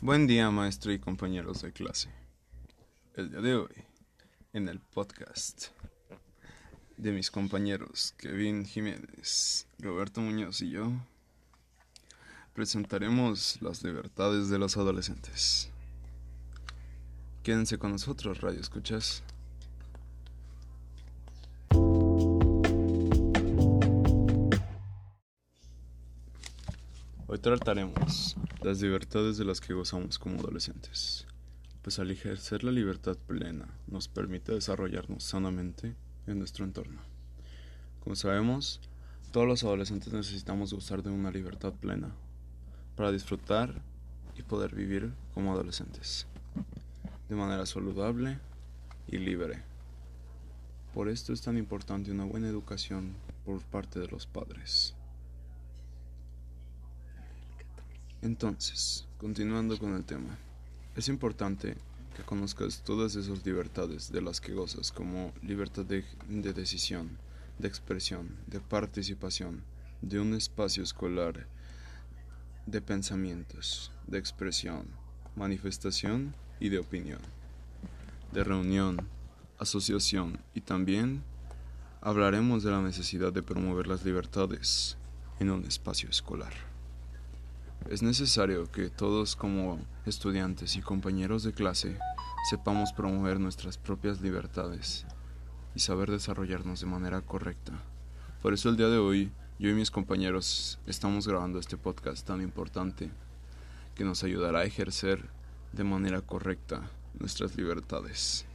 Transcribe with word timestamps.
Buen 0.00 0.28
día, 0.28 0.48
maestro 0.50 0.92
y 0.92 1.00
compañeros 1.00 1.62
de 1.62 1.72
clase. 1.72 2.08
El 3.14 3.30
día 3.30 3.40
de 3.40 3.54
hoy, 3.56 3.84
en 4.52 4.68
el 4.68 4.78
podcast 4.78 5.68
de 6.96 7.10
mis 7.10 7.32
compañeros 7.32 8.14
Kevin 8.16 8.64
Jiménez, 8.64 9.66
Roberto 9.80 10.20
Muñoz 10.20 10.60
y 10.60 10.70
yo, 10.70 10.92
presentaremos 12.54 13.60
las 13.60 13.82
libertades 13.82 14.50
de 14.50 14.58
los 14.58 14.76
adolescentes. 14.76 15.68
Quédense 17.42 17.76
con 17.76 17.90
nosotros, 17.90 18.40
Radio 18.40 18.60
Escuchas. 18.60 19.24
Hoy 27.32 27.38
trataremos 27.38 28.36
las 28.60 28.82
libertades 28.82 29.38
de 29.38 29.44
las 29.44 29.60
que 29.60 29.72
gozamos 29.72 30.18
como 30.18 30.40
adolescentes, 30.40 31.28
pues 31.80 32.00
al 32.00 32.10
ejercer 32.10 32.64
la 32.64 32.72
libertad 32.72 33.16
plena 33.28 33.68
nos 33.86 34.08
permite 34.08 34.50
desarrollarnos 34.50 35.22
sanamente 35.22 35.94
en 36.26 36.40
nuestro 36.40 36.64
entorno. 36.64 37.00
Como 38.02 38.16
sabemos, 38.16 38.80
todos 39.30 39.46
los 39.46 39.62
adolescentes 39.62 40.12
necesitamos 40.12 40.74
gozar 40.74 41.04
de 41.04 41.10
una 41.10 41.30
libertad 41.30 41.72
plena 41.72 42.10
para 42.96 43.12
disfrutar 43.12 43.80
y 44.36 44.42
poder 44.42 44.74
vivir 44.74 45.12
como 45.32 45.52
adolescentes, 45.52 46.26
de 47.28 47.36
manera 47.36 47.64
saludable 47.64 48.40
y 49.06 49.18
libre. 49.18 49.62
Por 50.92 51.08
esto 51.08 51.32
es 51.32 51.42
tan 51.42 51.56
importante 51.56 52.10
una 52.10 52.24
buena 52.24 52.48
educación 52.48 53.14
por 53.44 53.62
parte 53.62 54.00
de 54.00 54.08
los 54.08 54.26
padres. 54.26 54.96
Entonces, 58.22 59.06
continuando 59.16 59.78
con 59.78 59.94
el 59.94 60.04
tema, 60.04 60.36
es 60.94 61.08
importante 61.08 61.78
que 62.14 62.22
conozcas 62.22 62.82
todas 62.84 63.16
esas 63.16 63.46
libertades 63.46 64.12
de 64.12 64.20
las 64.20 64.42
que 64.42 64.52
gozas, 64.52 64.92
como 64.92 65.32
libertad 65.42 65.86
de, 65.86 66.04
decisión, 66.52 67.16
de 67.58 67.68
expresión, 67.68 68.36
de 68.46 68.60
participación, 68.60 69.62
de 70.02 70.20
un 70.20 70.34
espacio 70.34 70.82
escolar, 70.82 71.46
de 72.66 72.82
pensamientos, 72.82 73.90
de 74.06 74.18
expresión, 74.18 74.86
manifestación 75.34 76.34
y 76.58 76.68
de 76.68 76.78
opinión, 76.78 77.20
de 78.32 78.44
reunión, 78.44 79.08
asociación 79.58 80.38
y 80.52 80.60
también 80.60 81.22
hablaremos 82.02 82.64
de 82.64 82.70
la 82.70 82.82
necesidad 82.82 83.32
de 83.32 83.42
promover 83.42 83.86
las 83.86 84.04
libertades 84.04 84.98
en 85.38 85.50
un 85.50 85.64
espacio 85.64 86.10
escolar. 86.10 86.69
Es 87.88 88.02
necesario 88.02 88.70
que 88.70 88.90
todos 88.90 89.34
como 89.34 89.80
estudiantes 90.06 90.76
y 90.76 90.80
compañeros 90.80 91.42
de 91.42 91.52
clase 91.52 91.98
sepamos 92.48 92.92
promover 92.92 93.40
nuestras 93.40 93.78
propias 93.78 94.20
libertades 94.20 95.06
y 95.74 95.80
saber 95.80 96.10
desarrollarnos 96.10 96.80
de 96.80 96.86
manera 96.86 97.20
correcta. 97.22 97.72
Por 98.42 98.52
eso 98.52 98.68
el 98.68 98.76
día 98.76 98.88
de 98.88 98.98
hoy 98.98 99.32
yo 99.58 99.68
y 99.68 99.74
mis 99.74 99.90
compañeros 99.90 100.78
estamos 100.86 101.26
grabando 101.26 101.58
este 101.58 101.76
podcast 101.76 102.26
tan 102.26 102.40
importante 102.40 103.10
que 103.94 104.04
nos 104.04 104.24
ayudará 104.24 104.60
a 104.60 104.64
ejercer 104.64 105.28
de 105.72 105.84
manera 105.84 106.20
correcta 106.20 106.88
nuestras 107.18 107.56
libertades. 107.56 108.46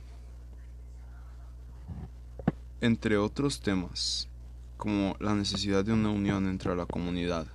Entre 2.82 3.18
otros 3.18 3.60
temas, 3.60 4.30
como 4.78 5.16
la 5.20 5.36
necesidad 5.36 5.86
de 5.86 5.94
una 5.94 6.10
unión 6.10 6.48
entre 6.48 6.76
la 6.76 6.86
comunidad, 6.86 7.48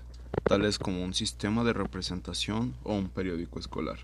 tales 0.45 0.79
como 0.79 1.05
un 1.05 1.15
sistema 1.15 1.65
de 1.65 1.73
representación 1.73 2.75
o 2.83 2.95
un 2.95 3.09
periódico 3.09 3.59
escolar. 3.59 3.99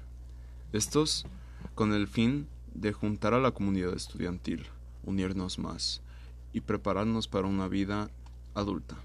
Estos 0.73 1.27
con 1.75 1.93
el 1.93 2.09
fin 2.09 2.49
de 2.75 2.93
juntar 2.93 3.35
a 3.35 3.41
la 3.41 3.53
comunidad 3.53 3.95
estudiantil, 3.95 4.67
unirnos 5.05 5.59
más 5.59 6.03
y 6.53 6.61
prepararnos 6.61 7.29
para 7.29 7.47
una 7.47 7.69
vida 7.69 8.11
adulta. 8.55 8.97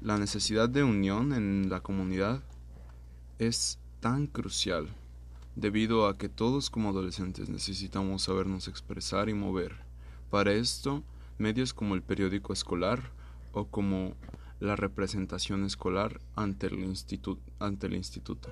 La 0.00 0.18
necesidad 0.18 0.68
de 0.68 0.82
unión 0.82 1.32
en 1.32 1.68
la 1.70 1.80
comunidad 1.80 2.42
es 3.38 3.78
tan 4.00 4.26
crucial 4.26 4.88
debido 5.54 6.06
a 6.06 6.16
que 6.16 6.28
todos 6.28 6.70
como 6.70 6.88
adolescentes 6.88 7.48
necesitamos 7.48 8.22
sabernos 8.22 8.68
expresar 8.68 9.28
y 9.28 9.34
mover. 9.34 9.76
Para 10.30 10.52
esto, 10.52 11.02
medios 11.38 11.74
como 11.74 11.94
el 11.94 12.02
periódico 12.02 12.52
escolar 12.52 13.10
o 13.52 13.66
como 13.66 14.14
la 14.62 14.76
representación 14.76 15.64
escolar 15.64 16.20
ante 16.36 16.68
el, 16.68 16.94
ante 17.58 17.86
el 17.88 17.94
instituto. 17.94 18.48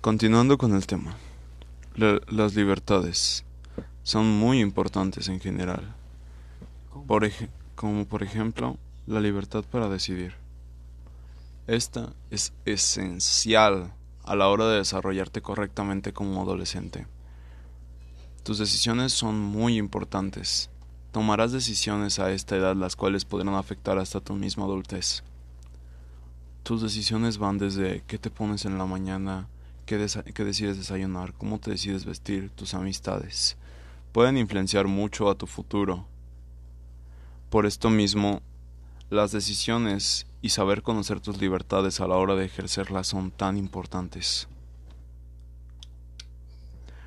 Continuando 0.00 0.56
con 0.56 0.72
el 0.76 0.86
tema, 0.86 1.16
las 1.96 2.54
libertades 2.54 3.44
son 4.04 4.30
muy 4.30 4.60
importantes 4.60 5.26
en 5.26 5.40
general, 5.40 5.96
como 7.74 8.06
por 8.06 8.22
ejemplo 8.22 8.78
la 9.08 9.18
libertad 9.18 9.64
para 9.68 9.88
decidir. 9.88 10.34
Esta 11.66 12.12
es 12.30 12.52
esencial 12.64 13.95
a 14.26 14.36
la 14.36 14.48
hora 14.48 14.68
de 14.68 14.78
desarrollarte 14.78 15.40
correctamente 15.40 16.12
como 16.12 16.42
adolescente. 16.42 17.06
Tus 18.42 18.58
decisiones 18.58 19.12
son 19.12 19.40
muy 19.40 19.78
importantes. 19.78 20.70
Tomarás 21.12 21.52
decisiones 21.52 22.18
a 22.18 22.30
esta 22.32 22.56
edad 22.56 22.76
las 22.76 22.94
cuales 22.94 23.24
podrán 23.24 23.54
afectar 23.54 23.98
hasta 23.98 24.20
tu 24.20 24.34
misma 24.34 24.64
adultez. 24.64 25.22
Tus 26.62 26.82
decisiones 26.82 27.38
van 27.38 27.58
desde 27.58 28.02
qué 28.06 28.18
te 28.18 28.30
pones 28.30 28.64
en 28.64 28.76
la 28.76 28.86
mañana, 28.86 29.48
qué, 29.86 29.96
decides 29.98 30.76
desayunar, 30.76 31.32
cómo 31.32 31.60
te 31.60 31.70
decides 31.70 32.04
vestir, 32.04 32.50
tus 32.50 32.74
amistades. 32.74 33.56
Pueden 34.12 34.36
influenciar 34.36 34.88
mucho 34.88 35.30
a 35.30 35.36
tu 35.36 35.46
futuro. 35.46 36.04
Por 37.50 37.66
esto 37.66 37.88
mismo, 37.88 38.42
las 39.10 39.30
decisiones 39.30 40.26
y 40.42 40.50
saber 40.50 40.82
conocer 40.82 41.20
tus 41.20 41.40
libertades 41.40 42.00
a 42.00 42.08
la 42.08 42.16
hora 42.16 42.34
de 42.34 42.44
ejercerlas 42.44 43.06
son 43.06 43.30
tan 43.30 43.56
importantes. 43.56 44.48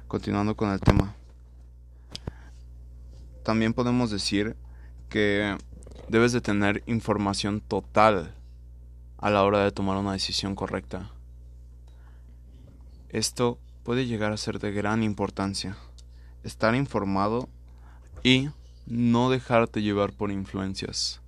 Continuando 0.07 0.55
con 0.55 0.71
el 0.71 0.79
tema. 0.79 1.15
También 3.43 3.73
podemos 3.73 4.11
decir 4.11 4.55
que 5.09 5.57
debes 6.07 6.31
de 6.31 6.41
tener 6.41 6.83
información 6.87 7.61
total 7.61 8.33
a 9.17 9.29
la 9.29 9.43
hora 9.43 9.63
de 9.63 9.71
tomar 9.71 9.97
una 9.97 10.13
decisión 10.13 10.55
correcta. 10.55 11.11
Esto 13.09 13.59
puede 13.83 14.05
llegar 14.05 14.31
a 14.31 14.37
ser 14.37 14.59
de 14.59 14.71
gran 14.71 15.03
importancia. 15.03 15.77
Estar 16.43 16.75
informado 16.75 17.49
y 18.23 18.49
no 18.85 19.29
dejarte 19.29 19.81
llevar 19.81 20.13
por 20.13 20.31
influencias. 20.31 21.21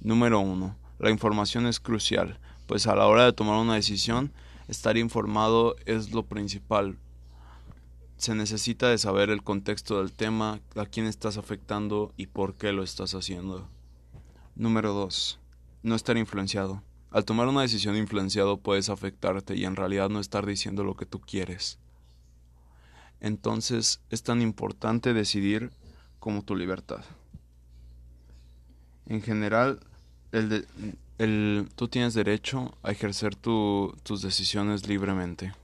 Número 0.00 0.38
1. 0.38 0.76
La 1.00 1.10
información 1.10 1.66
es 1.66 1.80
crucial, 1.80 2.38
pues 2.66 2.86
a 2.86 2.94
la 2.94 3.06
hora 3.06 3.24
de 3.24 3.32
tomar 3.32 3.58
una 3.58 3.74
decisión, 3.74 4.32
estar 4.68 4.96
informado 4.96 5.74
es 5.86 6.12
lo 6.12 6.24
principal. 6.24 6.98
Se 8.16 8.36
necesita 8.36 8.88
de 8.88 8.98
saber 8.98 9.28
el 9.30 9.42
contexto 9.42 9.98
del 9.98 10.12
tema, 10.12 10.60
a 10.76 10.86
quién 10.86 11.06
estás 11.06 11.36
afectando 11.36 12.12
y 12.16 12.26
por 12.26 12.54
qué 12.54 12.72
lo 12.72 12.84
estás 12.84 13.14
haciendo. 13.14 13.68
Número 14.54 14.92
2. 14.92 15.40
No 15.82 15.96
estar 15.96 16.16
influenciado. 16.16 16.82
Al 17.10 17.24
tomar 17.24 17.48
una 17.48 17.62
decisión 17.62 17.96
influenciado 17.96 18.58
puedes 18.58 18.90
afectarte 18.90 19.56
y 19.56 19.64
en 19.64 19.74
realidad 19.74 20.10
no 20.10 20.20
estar 20.20 20.46
diciendo 20.46 20.84
lo 20.84 20.94
que 20.94 21.06
tú 21.06 21.20
quieres. 21.20 21.80
Entonces 23.20 24.00
es 24.10 24.22
tan 24.22 24.42
importante 24.42 25.12
decidir 25.12 25.72
como 26.20 26.42
tu 26.42 26.54
libertad. 26.54 27.04
En 29.08 29.22
general, 29.22 29.80
el, 30.32 30.66
el 31.16 31.68
tú 31.74 31.88
tienes 31.88 32.12
derecho 32.12 32.76
a 32.82 32.90
ejercer 32.90 33.34
tu, 33.34 33.96
tus 34.02 34.20
decisiones 34.20 34.86
libremente. 34.86 35.54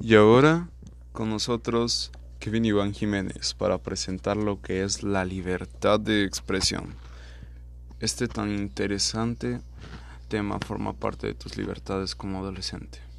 Y 0.00 0.16
ahora 0.16 0.68
con 1.12 1.30
nosotros 1.30 2.10
Kevin 2.40 2.64
Iván 2.64 2.92
Jiménez 2.92 3.54
para 3.54 3.78
presentar 3.78 4.36
lo 4.36 4.60
que 4.60 4.82
es 4.82 5.04
la 5.04 5.24
libertad 5.24 6.00
de 6.00 6.24
expresión. 6.24 6.96
Este 8.00 8.26
tan 8.26 8.50
interesante 8.50 9.60
tema 10.26 10.58
forma 10.58 10.92
parte 10.92 11.28
de 11.28 11.34
tus 11.34 11.56
libertades 11.56 12.16
como 12.16 12.40
adolescente. 12.40 13.11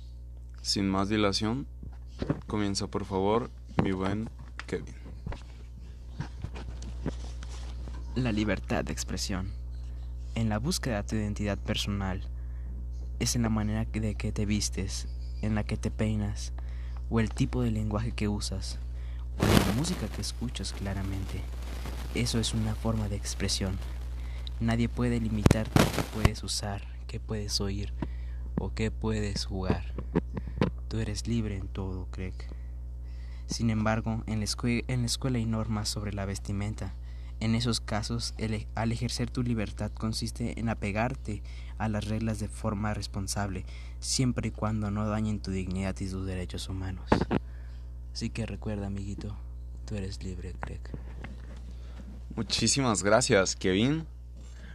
Sin 0.63 0.87
más 0.87 1.09
dilación, 1.09 1.67
comienza 2.47 2.87
por 2.87 3.03
favor 3.03 3.51
mi 3.83 3.91
buen 3.91 4.29
Kevin. 4.65 4.95
La 8.15 8.31
libertad 8.31 8.85
de 8.85 8.93
expresión 8.93 9.51
en 10.35 10.47
la 10.47 10.59
búsqueda 10.59 11.01
de 11.01 11.03
tu 11.09 11.15
identidad 11.17 11.57
personal. 11.57 12.21
Es 13.19 13.35
en 13.35 13.41
la 13.41 13.49
manera 13.49 13.83
de 13.83 14.15
que 14.15 14.31
te 14.31 14.45
vistes, 14.45 15.09
en 15.41 15.53
la 15.53 15.65
que 15.65 15.75
te 15.75 15.91
peinas, 15.91 16.53
o 17.09 17.19
el 17.19 17.29
tipo 17.29 17.61
de 17.61 17.71
lenguaje 17.71 18.13
que 18.13 18.29
usas, 18.29 18.79
o 19.39 19.45
la 19.45 19.73
música 19.75 20.07
que 20.07 20.21
escuchas 20.21 20.71
claramente. 20.71 21.41
Eso 22.15 22.39
es 22.39 22.53
una 22.53 22.73
forma 22.73 23.09
de 23.09 23.17
expresión. 23.17 23.77
Nadie 24.61 24.87
puede 24.87 25.19
limitarte 25.19 25.81
qué 25.93 26.03
puedes 26.13 26.41
usar, 26.41 26.87
qué 27.07 27.19
puedes 27.19 27.59
oír 27.59 27.91
o 28.55 28.73
qué 28.73 28.91
puedes 28.91 29.43
jugar. 29.43 29.93
Tú 30.93 30.99
eres 30.99 31.27
libre 31.27 31.57
en 31.57 31.67
todo, 31.67 32.05
Craig. 32.11 32.35
Sin 33.47 33.71
embargo, 33.71 34.21
en 34.27 34.39
la, 34.39 34.45
en 34.87 34.99
la 34.99 35.05
escuela 35.07 35.39
hay 35.39 35.45
normas 35.47 35.89
sobre 35.89 36.13
la 36.13 36.27
vestimenta. 36.27 36.93
En 37.39 37.55
esos 37.55 37.79
casos, 37.79 38.35
el, 38.37 38.67
al 38.75 38.91
ejercer 38.91 39.31
tu 39.31 39.41
libertad 39.41 39.91
consiste 39.91 40.59
en 40.59 40.69
apegarte 40.69 41.41
a 41.79 41.89
las 41.89 42.05
reglas 42.05 42.39
de 42.39 42.47
forma 42.47 42.93
responsable, 42.93 43.65
siempre 43.99 44.49
y 44.49 44.51
cuando 44.51 44.91
no 44.91 45.07
dañen 45.07 45.39
tu 45.39 45.49
dignidad 45.49 45.99
y 45.99 46.07
tus 46.07 46.27
derechos 46.27 46.69
humanos. 46.69 47.09
Así 48.13 48.29
que 48.29 48.45
recuerda, 48.45 48.85
amiguito, 48.85 49.35
tú 49.87 49.95
eres 49.95 50.21
libre, 50.21 50.53
Craig. 50.59 50.81
Muchísimas 52.35 53.01
gracias, 53.01 53.55
Kevin. 53.55 54.05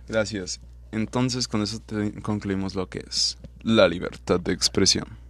Gracias. 0.08 0.60
Entonces, 0.90 1.46
con 1.46 1.62
eso 1.62 1.80
concluimos 2.22 2.74
lo 2.74 2.88
que 2.88 3.04
es 3.08 3.38
la 3.62 3.86
libertad 3.86 4.40
de 4.40 4.52
expresión. 4.52 5.27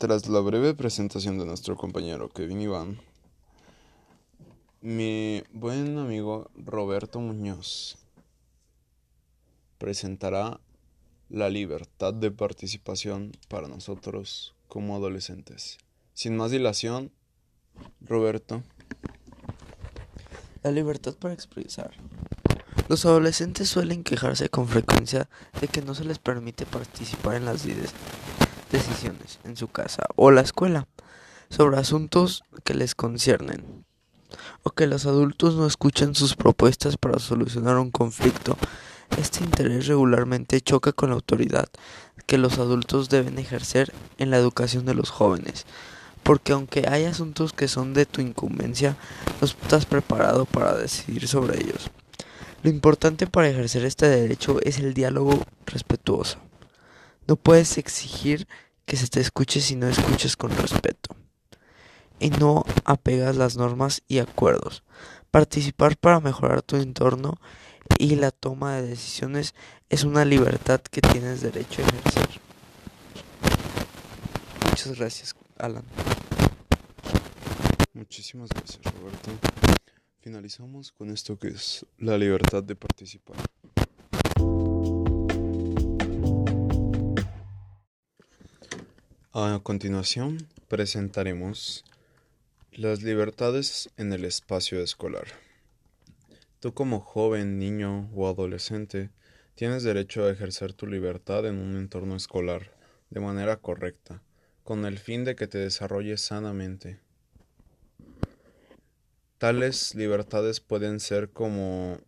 Tras 0.00 0.30
la 0.30 0.40
breve 0.40 0.72
presentación 0.72 1.38
de 1.38 1.44
nuestro 1.44 1.76
compañero 1.76 2.30
Kevin 2.30 2.62
Iván, 2.62 2.98
mi 4.80 5.42
buen 5.52 5.98
amigo 5.98 6.50
Roberto 6.54 7.20
Muñoz 7.20 7.98
presentará 9.76 10.58
la 11.28 11.50
libertad 11.50 12.14
de 12.14 12.30
participación 12.30 13.32
para 13.48 13.68
nosotros 13.68 14.54
como 14.68 14.96
adolescentes. 14.96 15.76
Sin 16.14 16.34
más 16.34 16.50
dilación, 16.50 17.12
Roberto. 18.00 18.62
La 20.62 20.70
libertad 20.70 21.14
para 21.14 21.34
expresar. 21.34 21.90
Los 22.88 23.04
adolescentes 23.04 23.68
suelen 23.68 24.02
quejarse 24.02 24.48
con 24.48 24.66
frecuencia 24.66 25.28
de 25.60 25.68
que 25.68 25.82
no 25.82 25.94
se 25.94 26.06
les 26.06 26.18
permite 26.18 26.64
participar 26.64 27.34
en 27.34 27.44
las 27.44 27.66
decisiones 28.70 29.38
en 29.44 29.56
su 29.56 29.68
casa 29.68 30.04
o 30.16 30.30
la 30.30 30.40
escuela 30.40 30.86
sobre 31.48 31.78
asuntos 31.78 32.44
que 32.64 32.74
les 32.74 32.94
conciernen 32.94 33.84
o 34.62 34.70
que 34.70 34.86
los 34.86 35.06
adultos 35.06 35.54
no 35.54 35.66
escuchan 35.66 36.14
sus 36.14 36.36
propuestas 36.36 36.96
para 36.96 37.18
solucionar 37.18 37.76
un 37.78 37.90
conflicto. 37.90 38.56
Este 39.18 39.42
interés 39.42 39.86
regularmente 39.88 40.60
choca 40.60 40.92
con 40.92 41.10
la 41.10 41.16
autoridad 41.16 41.68
que 42.26 42.38
los 42.38 42.58
adultos 42.58 43.08
deben 43.08 43.38
ejercer 43.38 43.92
en 44.18 44.30
la 44.30 44.36
educación 44.36 44.86
de 44.86 44.94
los 44.94 45.10
jóvenes, 45.10 45.66
porque 46.22 46.52
aunque 46.52 46.86
hay 46.88 47.04
asuntos 47.04 47.52
que 47.52 47.66
son 47.66 47.92
de 47.92 48.06
tu 48.06 48.20
incumbencia, 48.20 48.96
no 49.40 49.46
estás 49.46 49.84
preparado 49.84 50.44
para 50.44 50.74
decidir 50.74 51.26
sobre 51.26 51.60
ellos. 51.60 51.90
Lo 52.62 52.70
importante 52.70 53.26
para 53.26 53.48
ejercer 53.48 53.84
este 53.84 54.08
derecho 54.08 54.58
es 54.62 54.78
el 54.78 54.94
diálogo 54.94 55.42
respetuoso. 55.66 56.38
No 57.30 57.36
puedes 57.36 57.78
exigir 57.78 58.48
que 58.86 58.96
se 58.96 59.06
te 59.06 59.20
escuche 59.20 59.60
si 59.60 59.76
no 59.76 59.86
escuchas 59.86 60.34
con 60.36 60.50
respeto. 60.50 61.14
Y 62.18 62.30
no 62.30 62.64
apegas 62.84 63.36
las 63.36 63.56
normas 63.56 64.02
y 64.08 64.18
acuerdos. 64.18 64.82
Participar 65.30 65.96
para 65.96 66.18
mejorar 66.18 66.62
tu 66.62 66.74
entorno 66.74 67.34
y 67.98 68.16
la 68.16 68.32
toma 68.32 68.74
de 68.74 68.88
decisiones 68.88 69.54
es 69.90 70.02
una 70.02 70.24
libertad 70.24 70.80
que 70.80 71.00
tienes 71.02 71.40
derecho 71.40 71.82
a 71.82 71.86
ejercer. 71.86 72.40
Muchas 74.68 74.98
gracias, 74.98 75.36
Alan. 75.56 75.84
Muchísimas 77.94 78.48
gracias, 78.48 78.82
Roberto. 78.92 79.30
Finalizamos 80.18 80.90
con 80.90 81.10
esto 81.10 81.38
que 81.38 81.46
es 81.46 81.86
la 81.96 82.18
libertad 82.18 82.64
de 82.64 82.74
participar. 82.74 83.36
A 89.42 89.58
continuación 89.60 90.46
presentaremos 90.68 91.82
las 92.72 93.02
libertades 93.02 93.88
en 93.96 94.12
el 94.12 94.26
espacio 94.26 94.82
escolar. 94.82 95.28
Tú 96.60 96.74
como 96.74 97.00
joven, 97.00 97.58
niño 97.58 98.10
o 98.14 98.28
adolescente 98.28 99.08
tienes 99.54 99.82
derecho 99.82 100.26
a 100.26 100.30
ejercer 100.30 100.74
tu 100.74 100.86
libertad 100.86 101.46
en 101.46 101.56
un 101.56 101.78
entorno 101.78 102.16
escolar 102.16 102.70
de 103.08 103.20
manera 103.20 103.56
correcta, 103.56 104.22
con 104.62 104.84
el 104.84 104.98
fin 104.98 105.24
de 105.24 105.36
que 105.36 105.46
te 105.46 105.56
desarrolles 105.56 106.20
sanamente. 106.20 107.00
Tales 109.38 109.94
libertades 109.94 110.60
pueden 110.60 111.00
ser 111.00 111.30
como 111.30 111.98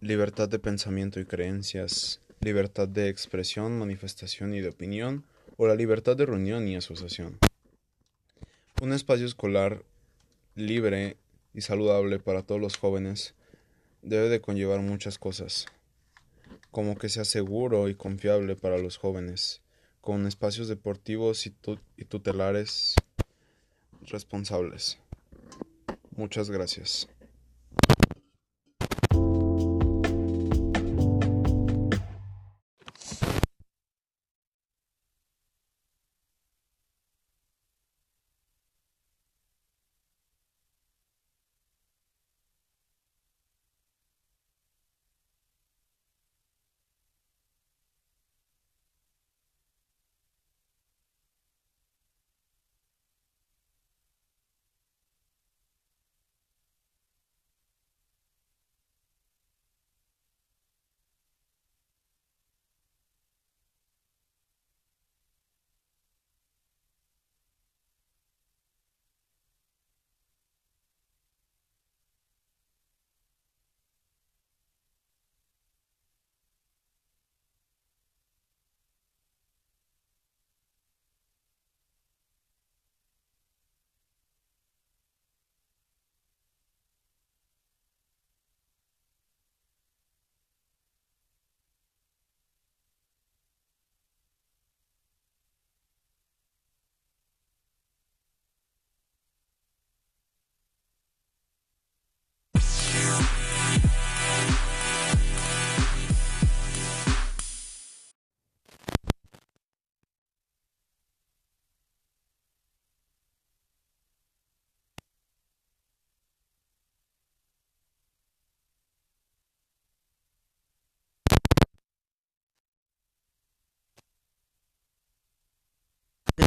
libertad 0.00 0.48
de 0.48 0.58
pensamiento 0.58 1.20
y 1.20 1.26
creencias, 1.26 2.20
libertad 2.40 2.88
de 2.88 3.08
expresión, 3.08 3.78
manifestación 3.78 4.52
y 4.52 4.60
de 4.60 4.70
opinión, 4.70 5.24
o 5.56 5.66
la 5.66 5.74
libertad 5.74 6.16
de 6.16 6.26
reunión 6.26 6.66
y 6.68 6.76
asociación. 6.76 7.38
Un 8.80 8.92
espacio 8.92 9.26
escolar 9.26 9.84
libre 10.54 11.16
y 11.52 11.60
saludable 11.60 12.18
para 12.18 12.42
todos 12.42 12.60
los 12.60 12.76
jóvenes 12.76 13.34
debe 14.02 14.28
de 14.28 14.40
conllevar 14.40 14.80
muchas 14.80 15.18
cosas, 15.18 15.66
como 16.70 16.96
que 16.96 17.08
sea 17.08 17.24
seguro 17.24 17.88
y 17.88 17.94
confiable 17.94 18.56
para 18.56 18.78
los 18.78 18.96
jóvenes, 18.96 19.62
con 20.00 20.26
espacios 20.26 20.68
deportivos 20.68 21.46
y, 21.46 21.54
y 21.96 22.04
tutelares 22.04 22.94
responsables. 24.02 24.98
Muchas 26.16 26.50
gracias. 26.50 27.08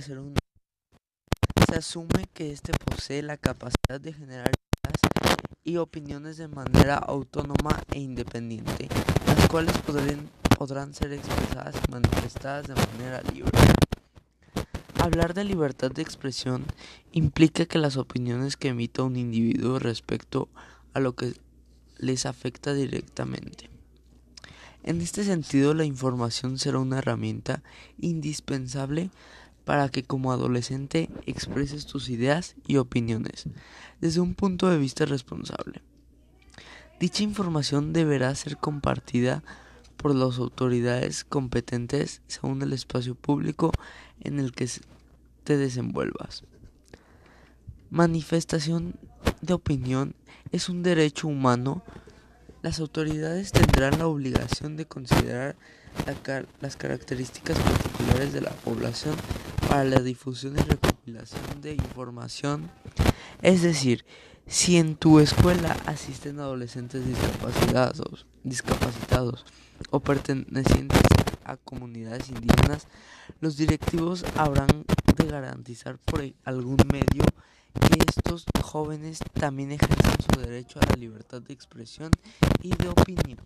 Ser 0.08 0.20
un 0.20 0.36
se 1.70 1.76
asume 1.76 2.30
que 2.34 2.54
éste 2.54 2.72
posee 2.86 3.22
la 3.22 3.36
capacidad 3.36 4.00
de 4.00 4.14
generar 4.14 4.50
ideas 4.50 5.02
y 5.66 5.76
opiniones 5.76 6.38
de 6.38 6.48
manera 6.48 6.96
autónoma 6.96 7.84
e 7.92 8.00
independiente, 8.00 8.88
las 9.26 9.50
cuales 9.50 9.78
podrán, 9.80 10.30
podrán 10.58 10.94
ser 10.94 11.12
expresadas 11.12 11.76
y 11.86 11.92
manifestadas 11.92 12.68
de 12.68 12.76
manera 12.76 13.22
libre. 13.34 13.52
Hablar 14.98 15.34
de 15.34 15.44
libertad 15.44 15.92
de 15.92 16.04
expresión 16.04 16.64
implica 17.12 17.66
que 17.66 17.78
las 17.78 17.98
opiniones 17.98 18.56
que 18.56 18.70
emita 18.70 19.04
un 19.04 19.18
individuo 19.18 19.78
respecto 19.78 20.48
a 20.94 21.02
lo 21.02 21.18
que 21.18 21.34
les 21.98 22.26
afecta 22.26 22.74
directamente. 22.74 23.70
En 24.84 25.02
este 25.02 25.26
sentido, 25.26 25.74
la 25.74 25.84
información 25.84 26.60
será 26.60 26.80
una 26.80 27.00
herramienta 27.00 27.62
indispensable 28.00 29.10
para 29.68 29.90
que 29.90 30.02
como 30.02 30.32
adolescente 30.32 31.10
expreses 31.26 31.86
tus 31.86 32.08
ideas 32.08 32.56
y 32.68 32.78
opiniones 32.78 33.50
desde 34.00 34.22
un 34.22 34.34
punto 34.34 34.70
de 34.70 34.78
vista 34.78 35.04
responsable. 35.04 35.82
Dicha 37.02 37.24
información 37.24 37.92
deberá 37.92 38.34
ser 38.34 38.56
compartida 38.56 39.44
por 39.98 40.16
las 40.16 40.38
autoridades 40.38 41.26
competentes 41.26 42.22
según 42.28 42.62
el 42.62 42.72
espacio 42.72 43.14
público 43.14 43.74
en 44.22 44.40
el 44.40 44.54
que 44.54 44.70
te 45.44 45.58
desenvuelvas. 45.58 46.46
Manifestación 47.90 48.94
de 49.42 49.54
opinión 49.54 50.16
es 50.54 50.70
un 50.70 50.82
derecho 50.82 51.28
humano. 51.28 51.84
Las 52.62 52.80
autoridades 52.80 53.52
tendrán 53.52 54.00
la 54.00 54.08
obligación 54.08 54.78
de 54.78 54.86
considerar 54.86 55.58
las 56.62 56.78
características 56.78 57.60
particulares 57.60 58.32
de 58.32 58.40
la 58.40 58.52
población 58.52 59.16
para 59.68 59.84
la 59.84 60.00
difusión 60.00 60.56
y 60.58 60.62
recopilación 60.62 61.62
de 61.62 61.74
información. 61.74 62.70
Es 63.42 63.62
decir, 63.62 64.06
si 64.48 64.78
en 64.78 64.96
tu 64.96 65.20
escuela 65.20 65.76
asisten 65.86 66.40
adolescentes 66.40 67.06
discapacitados, 67.06 68.26
discapacitados 68.44 69.46
o 69.90 70.00
pertenecientes 70.00 71.02
a 71.44 71.58
comunidades 71.58 72.30
indígenas, 72.30 72.88
los 73.42 73.58
directivos 73.58 74.26
habrán 74.36 74.86
de 75.16 75.26
garantizar 75.26 75.98
por 75.98 76.24
algún 76.44 76.78
medio 76.92 77.24
que 77.74 78.00
estos 78.08 78.46
jóvenes 78.64 79.20
también 79.34 79.72
ejerzan 79.72 80.16
su 80.34 80.40
derecho 80.40 80.80
a 80.80 80.86
la 80.88 80.96
libertad 80.96 81.42
de 81.42 81.54
expresión 81.54 82.12
y 82.62 82.70
de 82.76 82.90
opinión. 82.90 83.40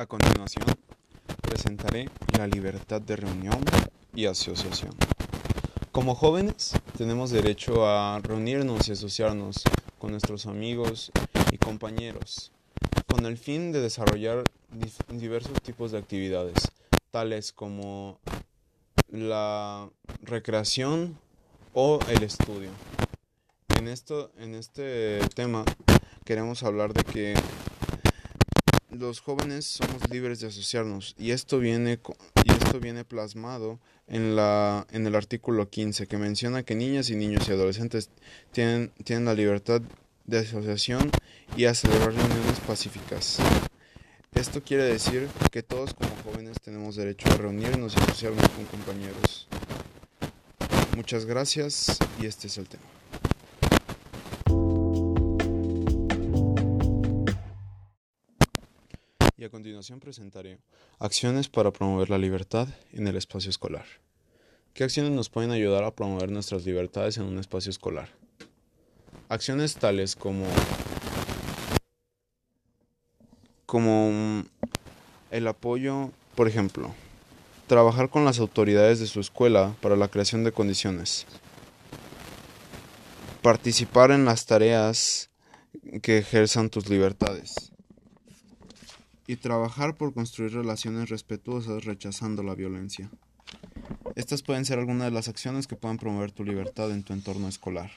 A 0.00 0.06
continuación, 0.06 0.64
presentaré 1.42 2.08
la 2.38 2.46
libertad 2.46 3.02
de 3.02 3.16
reunión 3.16 3.62
y 4.14 4.24
asociación. 4.24 4.94
Como 5.92 6.14
jóvenes, 6.14 6.72
tenemos 6.96 7.30
derecho 7.30 7.86
a 7.86 8.18
reunirnos 8.20 8.88
y 8.88 8.92
asociarnos 8.92 9.62
con 9.98 10.12
nuestros 10.12 10.46
amigos 10.46 11.12
y 11.52 11.58
compañeros, 11.58 12.50
con 13.12 13.26
el 13.26 13.36
fin 13.36 13.72
de 13.72 13.82
desarrollar 13.82 14.44
diversos 15.10 15.60
tipos 15.60 15.92
de 15.92 15.98
actividades, 15.98 16.72
tales 17.10 17.52
como 17.52 18.18
la 19.10 19.90
recreación 20.22 21.18
o 21.74 21.98
el 22.08 22.22
estudio. 22.22 22.70
En, 23.76 23.86
esto, 23.86 24.32
en 24.38 24.54
este 24.54 25.20
tema 25.34 25.66
queremos 26.24 26.62
hablar 26.62 26.94
de 26.94 27.04
que 27.04 27.34
los 29.00 29.20
jóvenes 29.20 29.64
somos 29.64 30.10
libres 30.10 30.40
de 30.40 30.48
asociarnos 30.48 31.16
y 31.18 31.30
esto 31.30 31.58
viene 31.58 31.98
y 32.44 32.52
esto 32.52 32.80
viene 32.80 33.02
plasmado 33.02 33.80
en 34.06 34.36
la 34.36 34.86
en 34.90 35.06
el 35.06 35.14
artículo 35.14 35.70
15 35.70 36.06
que 36.06 36.18
menciona 36.18 36.64
que 36.64 36.74
niñas 36.74 37.08
y 37.08 37.16
niños 37.16 37.48
y 37.48 37.52
adolescentes 37.52 38.10
tienen 38.52 38.92
tienen 39.02 39.24
la 39.24 39.32
libertad 39.32 39.80
de 40.26 40.40
asociación 40.40 41.10
y 41.56 41.64
a 41.64 41.74
celebrar 41.74 42.12
reuniones 42.12 42.60
pacíficas. 42.66 43.38
Esto 44.34 44.62
quiere 44.62 44.84
decir 44.84 45.28
que 45.50 45.62
todos 45.62 45.94
como 45.94 46.14
jóvenes 46.22 46.60
tenemos 46.62 46.96
derecho 46.96 47.28
a 47.30 47.36
reunirnos 47.38 47.94
y 47.96 48.00
asociarnos 48.00 48.48
con 48.50 48.66
compañeros. 48.66 49.48
Muchas 50.94 51.24
gracias 51.24 51.98
y 52.20 52.26
este 52.26 52.48
es 52.48 52.58
el 52.58 52.68
tema. 52.68 52.99
Continuación 59.80 60.00
presentaré 60.00 60.58
acciones 60.98 61.48
para 61.48 61.70
promover 61.70 62.10
la 62.10 62.18
libertad 62.18 62.68
en 62.92 63.08
el 63.08 63.16
espacio 63.16 63.48
escolar. 63.48 63.86
¿Qué 64.74 64.84
acciones 64.84 65.10
nos 65.12 65.30
pueden 65.30 65.52
ayudar 65.52 65.84
a 65.84 65.94
promover 65.94 66.30
nuestras 66.30 66.66
libertades 66.66 67.16
en 67.16 67.24
un 67.24 67.38
espacio 67.38 67.70
escolar? 67.70 68.10
Acciones 69.30 69.76
tales 69.76 70.16
como 70.16 70.44
como 73.64 74.44
el 75.30 75.48
apoyo, 75.48 76.10
por 76.34 76.46
ejemplo, 76.46 76.94
trabajar 77.66 78.10
con 78.10 78.26
las 78.26 78.38
autoridades 78.38 79.00
de 79.00 79.06
su 79.06 79.18
escuela 79.18 79.74
para 79.80 79.96
la 79.96 80.08
creación 80.08 80.44
de 80.44 80.52
condiciones, 80.52 81.24
participar 83.40 84.10
en 84.10 84.26
las 84.26 84.44
tareas 84.44 85.30
que 86.02 86.18
ejerzan 86.18 86.68
tus 86.68 86.90
libertades 86.90 87.70
y 89.30 89.36
trabajar 89.36 89.96
por 89.96 90.12
construir 90.12 90.52
relaciones 90.52 91.08
respetuosas 91.08 91.84
rechazando 91.84 92.42
la 92.42 92.56
violencia. 92.56 93.12
Estas 94.16 94.42
pueden 94.42 94.64
ser 94.64 94.80
algunas 94.80 95.04
de 95.04 95.12
las 95.12 95.28
acciones 95.28 95.68
que 95.68 95.76
puedan 95.76 95.98
promover 95.98 96.32
tu 96.32 96.44
libertad 96.44 96.90
en 96.90 97.04
tu 97.04 97.12
entorno 97.12 97.46
escolar. 97.46 97.92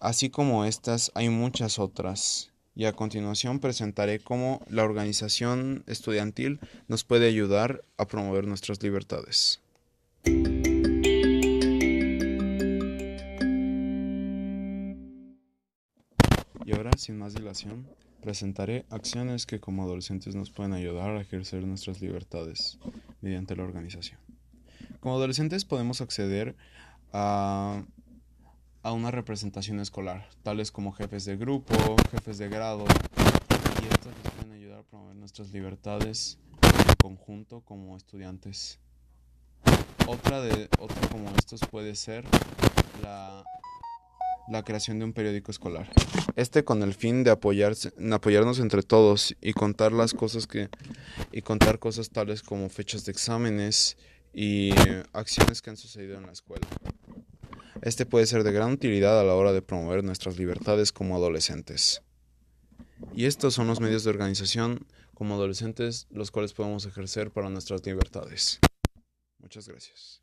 Así 0.00 0.30
como 0.30 0.64
estas, 0.64 1.12
hay 1.14 1.28
muchas 1.28 1.78
otras, 1.78 2.50
y 2.74 2.86
a 2.86 2.92
continuación 2.92 3.60
presentaré 3.60 4.18
cómo 4.18 4.62
la 4.68 4.82
organización 4.82 5.84
estudiantil 5.86 6.58
nos 6.88 7.04
puede 7.04 7.28
ayudar 7.28 7.84
a 7.98 8.08
promover 8.08 8.48
nuestras 8.48 8.82
libertades. 8.82 9.61
Sin 17.02 17.18
más 17.18 17.34
dilación, 17.34 17.88
presentaré 18.20 18.86
acciones 18.88 19.44
que 19.44 19.58
como 19.58 19.82
adolescentes 19.82 20.36
nos 20.36 20.50
pueden 20.50 20.72
ayudar 20.72 21.10
a 21.10 21.20
ejercer 21.20 21.64
nuestras 21.66 22.00
libertades 22.00 22.78
mediante 23.20 23.56
la 23.56 23.64
organización. 23.64 24.20
Como 25.00 25.16
adolescentes 25.16 25.64
podemos 25.64 26.00
acceder 26.00 26.54
a, 27.12 27.82
a 28.84 28.92
una 28.92 29.10
representación 29.10 29.80
escolar, 29.80 30.28
tales 30.44 30.70
como 30.70 30.92
jefes 30.92 31.24
de 31.24 31.36
grupo, 31.36 31.74
jefes 32.12 32.38
de 32.38 32.48
grado, 32.48 32.84
y 33.82 33.92
estas 33.92 34.14
nos 34.22 34.32
pueden 34.34 34.52
ayudar 34.52 34.78
a 34.78 34.82
promover 34.84 35.16
nuestras 35.16 35.50
libertades 35.50 36.38
en 36.62 36.94
conjunto 37.02 37.62
como 37.62 37.96
estudiantes. 37.96 38.78
Otra, 40.06 40.40
de, 40.40 40.68
otra 40.78 41.08
como 41.08 41.30
estos 41.30 41.60
puede 41.68 41.96
ser 41.96 42.24
la 43.02 43.42
la 44.48 44.62
creación 44.62 44.98
de 44.98 45.04
un 45.04 45.12
periódico 45.12 45.50
escolar. 45.50 45.90
Este 46.36 46.64
con 46.64 46.82
el 46.82 46.94
fin 46.94 47.24
de 47.24 47.30
apoyarse, 47.30 47.92
apoyarnos 48.12 48.58
entre 48.58 48.82
todos 48.82 49.34
y 49.40 49.52
contar 49.52 49.92
las 49.92 50.14
cosas 50.14 50.46
que 50.46 50.68
y 51.30 51.42
contar 51.42 51.78
cosas 51.78 52.10
tales 52.10 52.42
como 52.42 52.68
fechas 52.68 53.04
de 53.04 53.12
exámenes 53.12 53.96
y 54.34 54.70
acciones 55.12 55.62
que 55.62 55.70
han 55.70 55.76
sucedido 55.76 56.16
en 56.18 56.26
la 56.26 56.32
escuela. 56.32 56.66
Este 57.82 58.06
puede 58.06 58.26
ser 58.26 58.44
de 58.44 58.52
gran 58.52 58.72
utilidad 58.72 59.18
a 59.18 59.24
la 59.24 59.34
hora 59.34 59.52
de 59.52 59.62
promover 59.62 60.04
nuestras 60.04 60.38
libertades 60.38 60.92
como 60.92 61.16
adolescentes. 61.16 62.02
Y 63.14 63.26
estos 63.26 63.54
son 63.54 63.66
los 63.66 63.80
medios 63.80 64.04
de 64.04 64.10
organización 64.10 64.86
como 65.14 65.34
adolescentes 65.34 66.06
los 66.10 66.30
cuales 66.30 66.52
podemos 66.52 66.86
ejercer 66.86 67.30
para 67.30 67.50
nuestras 67.50 67.84
libertades. 67.84 68.60
Muchas 69.38 69.68
gracias. 69.68 70.21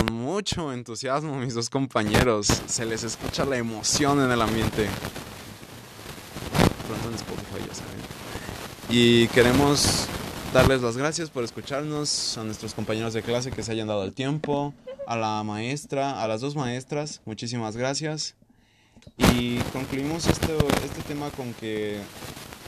Con 0.00 0.14
mucho 0.14 0.72
entusiasmo, 0.72 1.36
mis 1.36 1.52
dos 1.52 1.68
compañeros. 1.68 2.46
Se 2.66 2.86
les 2.86 3.04
escucha 3.04 3.44
la 3.44 3.58
emoción 3.58 4.18
en 4.22 4.30
el 4.30 4.40
ambiente. 4.40 4.88
Y 8.88 9.28
queremos 9.28 10.06
darles 10.54 10.80
las 10.80 10.96
gracias 10.96 11.28
por 11.28 11.44
escucharnos, 11.44 12.38
a 12.38 12.44
nuestros 12.44 12.72
compañeros 12.72 13.12
de 13.12 13.22
clase 13.22 13.50
que 13.50 13.62
se 13.62 13.72
hayan 13.72 13.88
dado 13.88 14.04
el 14.04 14.14
tiempo, 14.14 14.72
a 15.06 15.16
la 15.16 15.42
maestra, 15.44 16.22
a 16.22 16.26
las 16.26 16.40
dos 16.40 16.56
maestras, 16.56 17.20
muchísimas 17.26 17.76
gracias. 17.76 18.36
Y 19.18 19.58
concluimos 19.74 20.26
este, 20.28 20.56
este 20.82 21.02
tema 21.06 21.28
con 21.30 21.52
que 21.52 22.00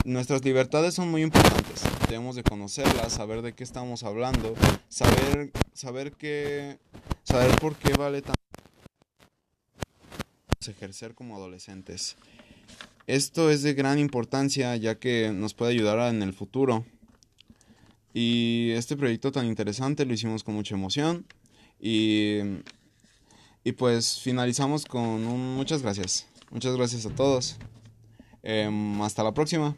nuestras 0.05 0.45
libertades 0.45 0.95
son 0.95 1.11
muy 1.11 1.23
importantes. 1.23 1.83
Debemos 2.09 2.37
de 2.37 2.43
conocerlas, 2.43 3.13
saber 3.13 3.41
de 3.43 3.55
qué 3.55 3.65
estamos 3.65 4.03
hablando, 4.03 4.55
saber, 4.89 5.53
saber 5.73 6.13
que, 6.13 6.79
saber 7.25 7.59
por 7.61 7.77
qué 7.77 7.93
vale 7.95 8.23
tanto 8.23 8.43
ejercer 10.71 11.15
como 11.15 11.37
adolescentes. 11.37 12.17
Esto 13.07 13.51
es 13.51 13.63
de 13.63 13.75
gran 13.75 13.99
importancia 13.99 14.77
ya 14.77 14.99
que 14.99 15.33
nos 15.33 15.55
puede 15.55 15.73
ayudar 15.73 16.15
en 16.15 16.23
el 16.23 16.33
futuro. 16.33 16.85
Y 18.15 18.71
este 18.73 18.97
proyecto 18.97 19.33
tan 19.33 19.47
interesante 19.47 20.05
lo 20.05 20.15
hicimos 20.15 20.45
con 20.45 20.55
mucha 20.55 20.75
emoción. 20.75 21.27
Y, 21.81 22.39
y 23.65 23.73
pues 23.73 24.21
finalizamos 24.21 24.85
con 24.85 25.03
un 25.03 25.57
muchas 25.57 25.83
gracias. 25.83 26.27
Muchas 26.51 26.77
gracias 26.77 27.07
a 27.07 27.11
todos. 27.11 27.57
Em, 28.43 29.01
hasta 29.03 29.25
la 29.25 29.33
próxima. 29.33 29.77